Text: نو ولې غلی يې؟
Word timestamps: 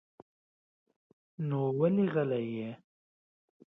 نو 1.47 1.59
ولې 1.79 2.05
غلی 2.13 2.43
يې؟ 2.57 2.69